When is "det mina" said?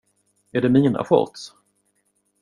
0.61-1.03